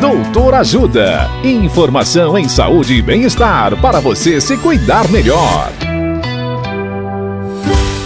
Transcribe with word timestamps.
Doutor 0.00 0.54
Ajuda. 0.54 1.28
Informação 1.42 2.38
em 2.38 2.48
saúde 2.48 2.94
e 2.94 3.02
bem-estar 3.02 3.76
para 3.80 3.98
você 3.98 4.40
se 4.40 4.56
cuidar 4.56 5.08
melhor. 5.08 5.72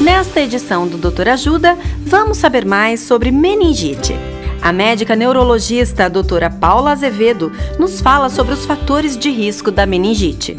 Nesta 0.01 0.41
edição 0.41 0.89
do 0.89 0.97
Doutor 0.97 1.29
Ajuda, 1.29 1.77
vamos 2.07 2.39
saber 2.39 2.65
mais 2.65 3.01
sobre 3.01 3.31
meningite. 3.31 4.15
A 4.63 4.73
médica 4.73 5.15
neurologista 5.15 6.07
a 6.07 6.09
doutora 6.09 6.49
Paula 6.49 6.93
Azevedo 6.93 7.53
nos 7.79 8.01
fala 8.01 8.31
sobre 8.31 8.55
os 8.55 8.65
fatores 8.65 9.15
de 9.15 9.31
risco 9.31 9.71
da 9.71 9.85
meningite. 9.85 10.57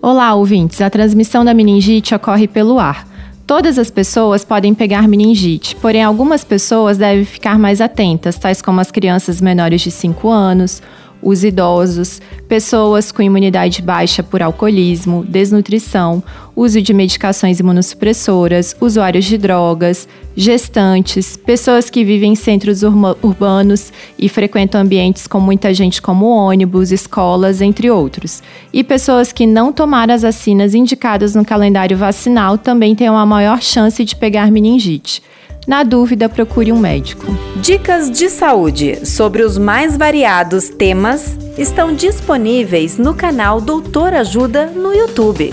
Olá, 0.00 0.34
ouvintes. 0.34 0.80
A 0.80 0.88
transmissão 0.88 1.44
da 1.44 1.52
meningite 1.52 2.14
ocorre 2.14 2.48
pelo 2.48 2.78
ar. 2.78 3.06
Todas 3.46 3.78
as 3.78 3.92
pessoas 3.92 4.44
podem 4.44 4.74
pegar 4.74 5.06
meningite, 5.06 5.76
porém 5.76 6.02
algumas 6.02 6.42
pessoas 6.42 6.98
devem 6.98 7.24
ficar 7.24 7.56
mais 7.56 7.80
atentas, 7.80 8.36
tais 8.36 8.60
como 8.60 8.80
as 8.80 8.90
crianças 8.90 9.40
menores 9.40 9.82
de 9.82 9.90
5 9.92 10.28
anos, 10.28 10.82
os 11.22 11.42
idosos, 11.44 12.20
pessoas 12.48 13.10
com 13.10 13.22
imunidade 13.22 13.82
baixa 13.82 14.22
por 14.22 14.42
alcoolismo, 14.42 15.24
desnutrição, 15.24 16.22
uso 16.54 16.80
de 16.80 16.94
medicações 16.94 17.60
imunossupressoras, 17.60 18.76
usuários 18.80 19.24
de 19.24 19.36
drogas, 19.36 20.08
gestantes, 20.34 21.36
pessoas 21.36 21.90
que 21.90 22.04
vivem 22.04 22.32
em 22.32 22.36
centros 22.36 22.82
urbanos 22.82 23.92
e 24.18 24.28
frequentam 24.28 24.80
ambientes 24.80 25.26
com 25.26 25.40
muita 25.40 25.74
gente 25.74 26.00
como 26.00 26.26
ônibus, 26.26 26.92
escolas, 26.92 27.60
entre 27.60 27.90
outros. 27.90 28.42
E 28.72 28.84
pessoas 28.84 29.32
que 29.32 29.46
não 29.46 29.72
tomaram 29.72 30.14
as 30.14 30.22
vacinas 30.22 30.74
indicadas 30.74 31.34
no 31.34 31.44
calendário 31.44 31.96
vacinal 31.96 32.56
também 32.56 32.94
têm 32.94 33.10
uma 33.10 33.26
maior 33.26 33.60
chance 33.60 34.04
de 34.04 34.16
pegar 34.16 34.50
meningite. 34.50 35.22
Na 35.66 35.82
dúvida, 35.82 36.28
procure 36.28 36.70
um 36.70 36.78
médico. 36.78 37.26
Dicas 37.56 38.08
de 38.10 38.28
saúde 38.30 39.04
sobre 39.04 39.42
os 39.42 39.58
mais 39.58 39.96
variados 39.96 40.68
temas 40.68 41.36
estão 41.58 41.92
disponíveis 41.92 42.96
no 42.98 43.14
canal 43.14 43.60
Doutor 43.60 44.14
Ajuda 44.14 44.66
no 44.66 44.94
YouTube. 44.94 45.52